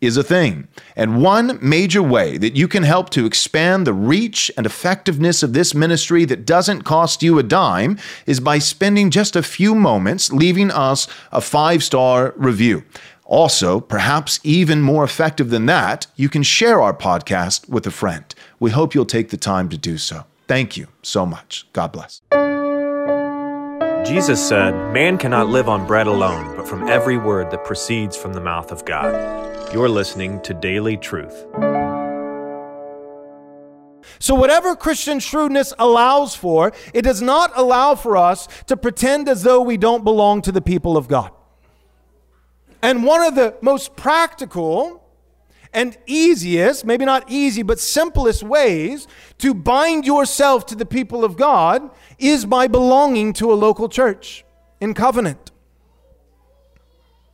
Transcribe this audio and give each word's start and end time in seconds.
is 0.00 0.16
a 0.16 0.22
thing. 0.22 0.68
And 0.96 1.22
one 1.22 1.58
major 1.60 2.02
way 2.02 2.38
that 2.38 2.56
you 2.56 2.68
can 2.68 2.82
help 2.82 3.10
to 3.10 3.26
expand 3.26 3.86
the 3.86 3.92
reach 3.92 4.50
and 4.56 4.66
effectiveness 4.66 5.42
of 5.42 5.52
this 5.52 5.74
ministry 5.74 6.24
that 6.26 6.46
doesn't 6.46 6.82
cost 6.82 7.22
you 7.22 7.38
a 7.38 7.42
dime 7.42 7.98
is 8.26 8.40
by 8.40 8.58
spending 8.58 9.10
just 9.10 9.34
a 9.34 9.42
few 9.42 9.74
moments 9.74 10.32
leaving 10.32 10.70
us 10.70 11.08
a 11.32 11.40
five 11.40 11.82
star 11.82 12.32
review. 12.36 12.84
Also, 13.24 13.78
perhaps 13.78 14.40
even 14.42 14.80
more 14.80 15.04
effective 15.04 15.50
than 15.50 15.66
that, 15.66 16.06
you 16.16 16.30
can 16.30 16.42
share 16.42 16.80
our 16.80 16.94
podcast 16.94 17.68
with 17.68 17.86
a 17.86 17.90
friend. 17.90 18.34
We 18.58 18.70
hope 18.70 18.94
you'll 18.94 19.04
take 19.04 19.28
the 19.28 19.36
time 19.36 19.68
to 19.68 19.76
do 19.76 19.98
so. 19.98 20.24
Thank 20.46 20.78
you 20.78 20.88
so 21.02 21.26
much. 21.26 21.66
God 21.74 21.92
bless. 21.92 22.22
Jesus 24.08 24.48
said, 24.48 24.72
Man 24.94 25.18
cannot 25.18 25.48
live 25.48 25.68
on 25.68 25.86
bread 25.86 26.06
alone, 26.06 26.56
but 26.56 26.66
from 26.66 26.88
every 26.88 27.18
word 27.18 27.50
that 27.50 27.66
proceeds 27.66 28.16
from 28.16 28.32
the 28.32 28.40
mouth 28.40 28.72
of 28.72 28.86
God. 28.86 29.74
You're 29.74 29.90
listening 29.90 30.40
to 30.44 30.54
Daily 30.54 30.96
Truth. 30.96 31.44
So, 34.18 34.34
whatever 34.34 34.74
Christian 34.74 35.20
shrewdness 35.20 35.74
allows 35.78 36.34
for, 36.34 36.72
it 36.94 37.02
does 37.02 37.20
not 37.20 37.52
allow 37.54 37.94
for 37.94 38.16
us 38.16 38.48
to 38.68 38.78
pretend 38.78 39.28
as 39.28 39.42
though 39.42 39.60
we 39.60 39.76
don't 39.76 40.04
belong 40.04 40.40
to 40.40 40.52
the 40.52 40.62
people 40.62 40.96
of 40.96 41.06
God. 41.06 41.30
And 42.80 43.04
one 43.04 43.20
of 43.22 43.34
the 43.34 43.56
most 43.60 43.94
practical 43.94 45.06
and 45.72 45.96
easiest, 46.06 46.84
maybe 46.84 47.04
not 47.04 47.24
easy, 47.30 47.62
but 47.62 47.78
simplest 47.78 48.42
ways 48.42 49.06
to 49.38 49.54
bind 49.54 50.06
yourself 50.06 50.66
to 50.66 50.74
the 50.74 50.86
people 50.86 51.24
of 51.24 51.36
God 51.36 51.90
is 52.18 52.44
by 52.44 52.66
belonging 52.66 53.32
to 53.34 53.52
a 53.52 53.54
local 53.54 53.88
church 53.88 54.44
in 54.80 54.94
covenant. 54.94 55.50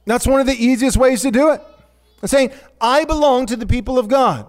That's 0.07 0.27
one 0.27 0.41
of 0.41 0.47
the 0.47 0.53
easiest 0.53 0.97
ways 0.97 1.23
to 1.23 1.31
do 1.31 1.51
it. 1.51 1.61
And 2.21 2.31
saying, 2.31 2.53
I 2.81 3.05
belong 3.05 3.47
to 3.47 3.57
the 3.57 3.67
people 3.67 3.99
of 3.99 4.09
God. 4.09 4.49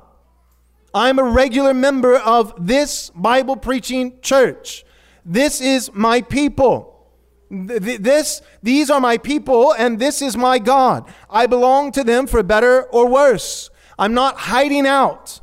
I'm 0.94 1.19
a 1.19 1.23
regular 1.23 1.73
member 1.73 2.17
of 2.17 2.53
this 2.58 3.09
Bible 3.09 3.58
preaching 3.58 4.19
church. 4.22 4.86
This 5.25 5.59
is 5.59 5.91
my 5.94 6.22
people. 6.22 6.94
This, 7.50 8.41
these 8.63 8.89
are 8.89 9.00
my 9.00 9.17
people, 9.17 9.73
and 9.73 10.00
this 10.00 10.22
is 10.22 10.36
my 10.36 10.58
God. 10.58 11.08
I 11.30 11.47
belong 11.47 11.91
to 11.94 12.03
them 12.03 12.28
for 12.28 12.41
better 12.44 12.83
or 12.83 13.08
worse. 13.08 13.69
I'm 13.97 14.13
not 14.13 14.38
hiding 14.38 14.85
out. 14.85 15.39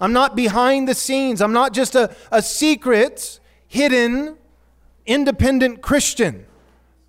I'm 0.00 0.12
not 0.12 0.36
behind 0.36 0.88
the 0.88 0.94
scenes. 0.94 1.40
I'm 1.40 1.52
not 1.52 1.72
just 1.72 1.94
a, 1.94 2.14
a 2.30 2.42
secret, 2.42 3.40
hidden, 3.66 4.36
independent 5.06 5.82
Christian. 5.82 6.46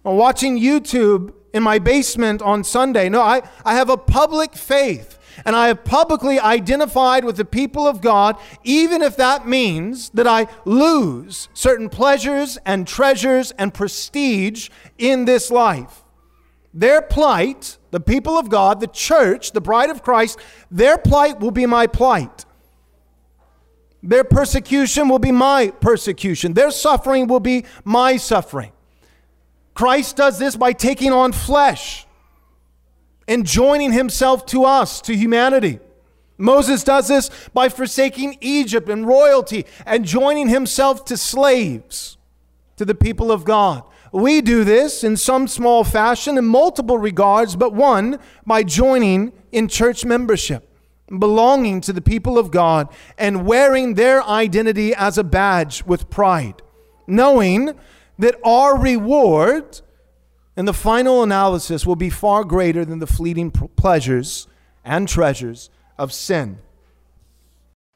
Watching 0.03 0.59
YouTube 0.59 1.33
in 1.53 1.63
my 1.63 1.79
basement 1.79 2.41
on 2.41 2.63
Sunday. 2.63 3.09
No, 3.09 3.21
I, 3.21 3.41
I 3.63 3.75
have 3.75 3.89
a 3.89 3.97
public 3.97 4.53
faith 4.53 5.17
and 5.43 5.55
I 5.55 5.67
have 5.67 5.83
publicly 5.83 6.39
identified 6.39 7.25
with 7.25 7.37
the 7.37 7.45
people 7.45 7.87
of 7.87 8.01
God, 8.01 8.37
even 8.63 9.01
if 9.01 9.17
that 9.17 9.47
means 9.47 10.09
that 10.11 10.27
I 10.27 10.47
lose 10.63 11.49
certain 11.53 11.89
pleasures 11.89 12.57
and 12.65 12.87
treasures 12.87 13.51
and 13.51 13.73
prestige 13.73 14.69
in 14.97 15.25
this 15.25 15.51
life. 15.51 16.03
Their 16.73 17.01
plight, 17.01 17.77
the 17.95 18.01
people 18.01 18.37
of 18.37 18.49
God, 18.49 18.81
the 18.81 18.87
church, 18.87 19.53
the 19.53 19.61
bride 19.61 19.89
of 19.89 20.03
Christ, 20.03 20.37
their 20.69 20.97
plight 20.97 21.39
will 21.39 21.51
be 21.51 21.65
my 21.65 21.87
plight. 21.87 22.43
Their 24.03 24.25
persecution 24.25 25.07
will 25.07 25.17
be 25.17 25.31
my 25.31 25.69
persecution. 25.79 26.55
Their 26.55 26.71
suffering 26.71 27.27
will 27.27 27.39
be 27.39 27.63
my 27.85 28.17
suffering. 28.17 28.73
Christ 29.75 30.17
does 30.17 30.37
this 30.37 30.57
by 30.57 30.73
taking 30.73 31.13
on 31.13 31.31
flesh 31.31 32.05
and 33.29 33.45
joining 33.45 33.93
himself 33.93 34.45
to 34.47 34.65
us, 34.65 34.99
to 35.03 35.15
humanity. 35.15 35.79
Moses 36.37 36.83
does 36.83 37.07
this 37.07 37.29
by 37.53 37.69
forsaking 37.69 38.39
Egypt 38.41 38.89
and 38.89 39.07
royalty 39.07 39.65
and 39.85 40.03
joining 40.03 40.49
himself 40.49 41.05
to 41.05 41.15
slaves, 41.15 42.17
to 42.75 42.83
the 42.83 42.93
people 42.93 43.31
of 43.31 43.45
God. 43.45 43.85
We 44.15 44.39
do 44.39 44.63
this 44.63 45.03
in 45.03 45.17
some 45.17 45.45
small 45.45 45.83
fashion 45.83 46.37
in 46.37 46.45
multiple 46.45 46.97
regards, 46.97 47.57
but 47.57 47.73
one 47.73 48.17
by 48.45 48.63
joining 48.63 49.33
in 49.51 49.67
church 49.67 50.05
membership, 50.05 50.73
belonging 51.19 51.81
to 51.81 51.91
the 51.91 51.99
people 51.99 52.37
of 52.37 52.49
God, 52.49 52.87
and 53.17 53.45
wearing 53.45 53.95
their 53.95 54.23
identity 54.23 54.95
as 54.95 55.17
a 55.17 55.23
badge 55.25 55.83
with 55.83 56.09
pride, 56.09 56.61
knowing 57.05 57.73
that 58.17 58.39
our 58.45 58.79
reward 58.79 59.81
and 60.55 60.65
the 60.65 60.73
final 60.73 61.21
analysis 61.21 61.85
will 61.85 61.97
be 61.97 62.09
far 62.09 62.45
greater 62.45 62.85
than 62.85 62.99
the 62.99 63.07
fleeting 63.07 63.51
pleasures 63.51 64.47
and 64.85 65.09
treasures 65.09 65.69
of 65.97 66.13
sin. 66.13 66.59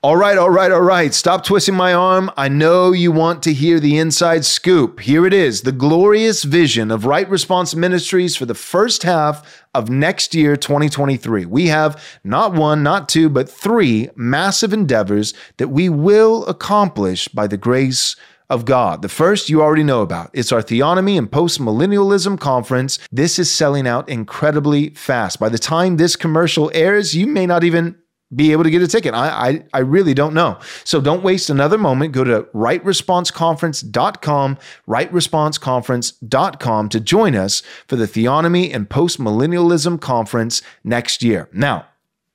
All 0.02 0.16
right, 0.16 0.38
all 0.38 0.50
right, 0.50 0.72
all 0.72 0.80
right. 0.80 1.14
Stop 1.14 1.44
twisting 1.44 1.76
my 1.76 1.94
arm. 1.94 2.32
I 2.38 2.48
know 2.48 2.94
you 2.94 3.12
want 3.12 3.44
to 3.44 3.54
hear 3.54 3.82
the 3.82 3.98
inside 3.98 4.46
scoop. 4.46 5.02
Here 5.02 5.26
it 5.26 5.34
is 5.34 5.64
the 5.64 5.74
glorious 5.74 6.46
vision 6.46 6.90
of 6.90 7.06
Right 7.06 7.30
Response 7.30 7.76
Ministries 7.76 8.34
for 8.38 8.46
the 8.46 8.56
first 8.56 9.04
half 9.04 9.66
of 9.76 9.90
next 9.90 10.34
year, 10.34 10.56
2023. 10.56 11.46
We 11.48 11.68
have 11.68 12.02
not 12.24 12.54
one, 12.54 12.82
not 12.82 13.09
two, 13.09 13.28
but 13.28 13.50
three 13.50 14.09
massive 14.16 14.72
endeavors 14.72 15.34
that 15.58 15.68
we 15.68 15.90
will 15.90 16.46
accomplish 16.46 17.28
by 17.28 17.48
the 17.48 17.58
grace 17.58 18.16
of 18.50 18.64
God. 18.64 19.02
The 19.02 19.09
first 19.09 19.50
you 19.50 19.62
already 19.62 19.84
know 19.84 20.02
about. 20.02 20.32
It's 20.34 20.54
our 20.54 20.62
Theonomy 20.62 21.18
and 21.18 21.30
Postmillennialism 21.30 22.40
Conference. 22.40 23.00
This 23.12 23.38
is 23.38 23.54
selling 23.54 23.86
out 23.86 24.08
incredibly 24.08 24.92
fast. 24.92 25.42
By 25.42 25.50
the 25.50 25.59
time 25.59 25.98
this 25.98 26.16
commercial 26.16 26.72
airs, 26.74 27.14
you 27.14 27.28
may 27.28 27.46
not 27.46 27.66
even 27.66 27.96
be 28.34 28.51
able 28.51 28.63
to 28.63 28.69
get 28.69 28.81
a 28.81 28.88
ticket. 28.88 29.13
I, 29.13 29.29
I, 29.29 29.63
I 29.73 29.79
really 29.79 30.13
don't 30.13 30.34
know. 30.34 30.59
So 30.84 31.01
don't 31.01 31.23
waste 31.23 31.50
another 31.50 31.78
moment. 31.78 32.13
Go 32.13 32.23
to 32.23 32.44
rightresponseconference.com, 32.53 34.57
rightresponseconference.com 34.88 36.90
to 36.90 37.00
join 37.00 37.35
us 37.35 37.63
for 37.88 37.95
the 37.95 38.06
Theonomy 38.06 38.73
and 38.73 38.90
Postmillennialism 38.90 40.00
Conference 40.00 40.62
next 40.84 41.23
year. 41.23 41.50
Now, 41.51 41.88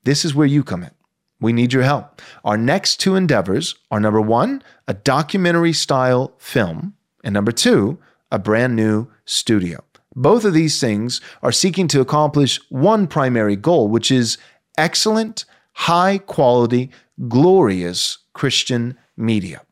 this 0.03 0.25
is 0.25 0.35
where 0.35 0.47
you 0.47 0.65
come 0.65 0.83
in. 0.83 0.91
We 1.41 1.53
need 1.53 1.73
your 1.73 1.83
help. 1.83 2.23
Our 2.45 2.57
next 2.57 3.01
two 3.01 3.17
endeavors 3.17 3.75
are 3.91 4.01
number 4.01 4.21
one, 4.21 4.63
a 4.89 4.95
documentary 4.95 5.73
style 5.73 6.33
film, 6.39 6.95
and 7.23 7.35
number 7.35 7.53
two, 7.53 7.99
a 8.33 8.39
brand 8.39 8.77
new 8.77 9.09
studio. 9.25 9.85
Both 10.17 10.45
of 10.45 10.55
these 10.55 10.81
things 10.81 11.21
are 11.43 11.53
seeking 11.53 11.89
to 11.89 12.01
accomplish 12.01 12.61
one 12.71 13.07
primary 13.07 13.57
goal, 13.57 13.89
which 13.89 14.11
is 14.11 14.39
excellent, 14.79 15.45
high 15.75 16.19
quality, 16.19 16.91
glorious 17.29 18.19
Christian 18.33 18.97
media. 19.17 19.63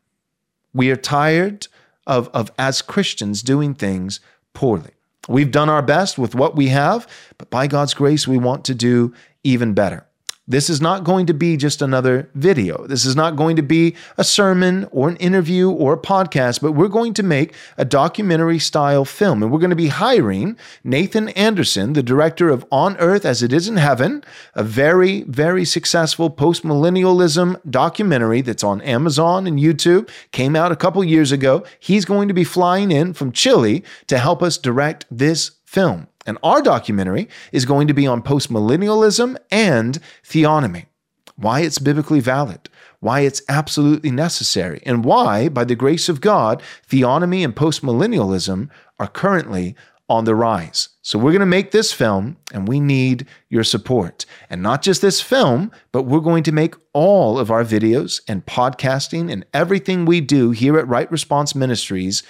We 0.74 0.90
are 0.90 0.96
tired 0.96 1.68
of, 2.06 2.28
of, 2.28 2.50
as 2.58 2.82
Christians, 2.82 3.42
doing 3.42 3.74
things 3.74 4.20
poorly. 4.54 4.90
We've 5.28 5.50
done 5.50 5.68
our 5.68 5.82
best 5.82 6.18
with 6.18 6.34
what 6.34 6.56
we 6.56 6.68
have, 6.68 7.06
but 7.38 7.50
by 7.50 7.66
God's 7.66 7.94
grace, 7.94 8.26
we 8.26 8.38
want 8.38 8.64
to 8.66 8.74
do 8.74 9.14
even 9.44 9.72
better. 9.72 10.06
This 10.52 10.68
is 10.68 10.82
not 10.82 11.02
going 11.02 11.24
to 11.28 11.32
be 11.32 11.56
just 11.56 11.80
another 11.80 12.28
video. 12.34 12.86
This 12.86 13.06
is 13.06 13.16
not 13.16 13.36
going 13.36 13.56
to 13.56 13.62
be 13.62 13.96
a 14.18 14.22
sermon 14.22 14.86
or 14.90 15.08
an 15.08 15.16
interview 15.16 15.70
or 15.70 15.94
a 15.94 15.98
podcast, 15.98 16.60
but 16.60 16.72
we're 16.72 16.88
going 16.88 17.14
to 17.14 17.22
make 17.22 17.54
a 17.78 17.86
documentary 17.86 18.58
style 18.58 19.06
film. 19.06 19.42
And 19.42 19.50
we're 19.50 19.60
going 19.60 19.70
to 19.70 19.76
be 19.76 19.88
hiring 19.88 20.58
Nathan 20.84 21.30
Anderson, 21.30 21.94
the 21.94 22.02
director 22.02 22.50
of 22.50 22.66
On 22.70 22.98
Earth 22.98 23.25
as 23.25 23.43
It 23.43 23.50
Is 23.50 23.66
in 23.66 23.78
Heaven, 23.78 24.22
a 24.54 24.62
very, 24.62 25.22
very 25.22 25.64
successful 25.64 26.28
post 26.28 26.64
millennialism 26.64 27.58
documentary 27.70 28.43
that's 28.43 28.62
on 28.62 28.82
Amazon 28.82 29.46
and 29.46 29.58
YouTube, 29.58 30.10
came 30.32 30.54
out 30.54 30.70
a 30.70 30.76
couple 30.76 31.02
years 31.02 31.32
ago. 31.32 31.64
He's 31.81 32.04
going 32.04 32.28
to 32.28 32.34
be 32.34 32.44
flying 32.44 32.90
in 32.90 33.14
from 33.14 33.32
Chile 33.32 33.82
to 34.06 34.19
help 34.19 34.43
us 34.43 34.58
direct 34.58 35.06
this 35.10 35.52
film. 35.64 36.08
And 36.26 36.38
our 36.42 36.62
documentary 36.62 37.28
is 37.50 37.64
going 37.64 37.88
to 37.88 37.94
be 37.94 38.06
on 38.06 38.22
postmillennialism 38.22 39.36
and 39.50 39.98
theonomy, 40.24 40.86
why 41.36 41.60
it's 41.60 41.78
biblically 41.78 42.20
valid, 42.20 42.69
why 43.00 43.20
it's 43.20 43.42
absolutely 43.48 44.10
necessary, 44.10 44.80
and 44.86 45.04
why, 45.04 45.48
by 45.48 45.64
the 45.64 45.74
grace 45.74 46.08
of 46.08 46.20
God, 46.20 46.62
theonomy 46.88 47.44
and 47.44 47.56
postmillennialism 47.56 48.69
are 48.98 49.08
currently 49.08 49.74
on 50.08 50.24
the 50.24 50.34
rise. 50.34 50.90
So 51.00 51.19
we're 51.19 51.32
going 51.32 51.40
to 51.40 51.46
make 51.46 51.70
this 51.70 51.92
film 51.92 52.36
and 52.52 52.68
we 52.68 52.80
need 52.80 53.26
your 53.48 53.64
support. 53.64 54.26
And 54.50 54.62
not 54.62 54.82
just 54.82 55.00
this 55.00 55.20
film, 55.20 55.72
but 55.90 56.02
we're 56.02 56.20
going 56.20 56.42
to 56.44 56.52
make 56.52 56.75
all 56.92 57.38
of 57.38 57.50
our 57.50 57.64
videos 57.64 58.20
and 58.28 58.44
podcasting 58.44 59.32
and 59.32 59.46
everything 59.54 60.04
we 60.04 60.20
do 60.20 60.50
here 60.50 60.78
at 60.78 60.86
Right 60.86 61.10
Response 61.10 61.54
Ministries 61.54 62.22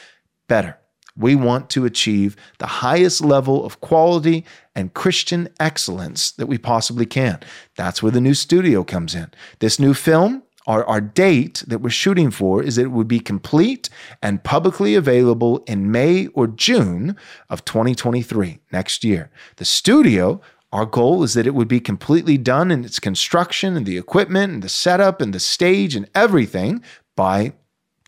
better 0.48 0.78
We 1.16 1.34
want 1.34 1.68
to 1.70 1.84
achieve 1.84 2.36
the 2.58 2.66
highest 2.66 3.20
level 3.20 3.64
of 3.64 3.80
quality 3.80 4.44
and 4.74 4.94
Christian 4.94 5.48
excellence 5.60 6.30
that 6.32 6.46
we 6.46 6.58
possibly 6.58 7.06
can. 7.06 7.40
That's 7.76 8.02
where 8.02 8.12
the 8.12 8.20
new 8.20 8.34
studio 8.34 8.82
comes 8.84 9.14
in. 9.14 9.30
This 9.58 9.78
new 9.78 9.92
film, 9.94 10.42
our, 10.66 10.84
our 10.84 11.00
date 11.00 11.64
that 11.66 11.80
we're 11.80 11.90
shooting 11.90 12.30
for 12.30 12.62
is 12.62 12.76
that 12.76 12.82
it 12.82 12.92
would 12.92 13.08
be 13.08 13.20
complete 13.20 13.90
and 14.22 14.42
publicly 14.44 14.94
available 14.94 15.58
in 15.66 15.90
May 15.90 16.28
or 16.28 16.46
June 16.46 17.16
of 17.50 17.64
2023, 17.64 18.60
next 18.72 19.04
year. 19.04 19.30
The 19.56 19.64
studio, 19.64 20.40
our 20.72 20.86
goal 20.86 21.22
is 21.22 21.34
that 21.34 21.46
it 21.46 21.54
would 21.54 21.68
be 21.68 21.80
completely 21.80 22.38
done 22.38 22.70
in 22.70 22.84
its 22.84 22.98
construction 22.98 23.76
and 23.76 23.84
the 23.84 23.98
equipment 23.98 24.52
and 24.52 24.62
the 24.62 24.68
setup 24.68 25.20
and 25.20 25.34
the 25.34 25.40
stage 25.40 25.94
and 25.94 26.08
everything 26.14 26.82
by 27.16 27.52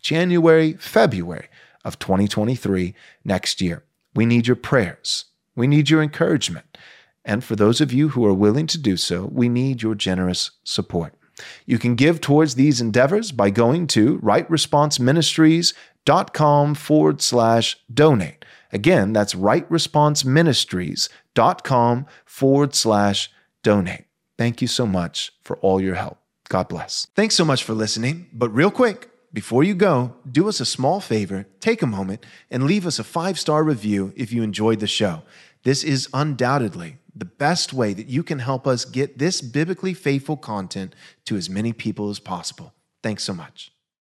January, 0.01 0.73
February 0.73 1.49
of 1.85 1.97
2023 1.99 2.93
next 3.23 3.61
year. 3.61 3.83
We 4.13 4.25
need 4.25 4.47
your 4.47 4.57
prayers. 4.57 5.25
We 5.55 5.67
need 5.67 5.89
your 5.89 6.03
encouragement. 6.03 6.77
And 7.23 7.41
for 7.43 7.55
those 7.55 7.79
of 7.81 7.93
you 7.93 8.09
who 8.09 8.25
are 8.25 8.33
willing 8.33 8.67
to 8.67 8.77
do 8.77 8.97
so, 8.97 9.29
we 9.31 9.47
need 9.47 9.81
your 9.81 9.95
generous 9.95 10.51
support. 10.63 11.13
You 11.65 11.79
can 11.79 11.95
give 11.95 12.21
towards 12.21 12.55
these 12.55 12.79
endeavors 12.81 13.31
by 13.31 13.49
going 13.49 13.87
to 13.87 14.19
rightresponseministries.com 14.19 16.75
forward 16.75 17.21
slash 17.21 17.77
donate. 17.93 18.45
Again, 18.71 19.11
that's 19.13 19.33
rightresponseministries.com 19.33 22.05
forward 22.25 22.75
slash 22.75 23.31
donate. 23.63 24.05
Thank 24.37 24.61
you 24.61 24.67
so 24.67 24.85
much 24.85 25.31
for 25.41 25.55
all 25.57 25.81
your 25.81 25.95
help. 25.95 26.19
God 26.49 26.67
bless. 26.67 27.07
Thanks 27.15 27.35
so 27.35 27.45
much 27.45 27.63
for 27.63 27.73
listening. 27.73 28.27
But 28.31 28.49
real 28.49 28.71
quick, 28.71 29.09
before 29.35 29.65
you 29.65 29.75
go, 29.75 30.15
do 30.31 30.47
us 30.47 30.61
a 30.61 30.65
small 30.65 31.01
favor, 31.01 31.45
take 31.59 31.81
a 31.81 31.87
moment, 31.87 32.25
and 32.49 32.63
leave 32.63 32.87
us 32.87 32.99
a 32.99 33.03
five 33.03 33.37
star 33.37 33.65
review 33.65 34.13
if 34.15 34.31
you 34.31 34.41
enjoyed 34.41 34.79
the 34.79 34.87
show. 34.87 35.23
This 35.63 35.83
is 35.83 36.07
undoubtedly 36.13 36.99
the 37.13 37.25
best 37.25 37.73
way 37.73 37.93
that 37.93 38.07
you 38.07 38.23
can 38.23 38.39
help 38.39 38.65
us 38.65 38.85
get 38.85 39.17
this 39.17 39.41
biblically 39.41 39.93
faithful 39.93 40.37
content 40.37 40.95
to 41.25 41.35
as 41.35 41.49
many 41.49 41.73
people 41.73 42.09
as 42.09 42.19
possible. 42.19 42.73
Thanks 43.03 43.25
so 43.25 43.33
much. 43.33 43.74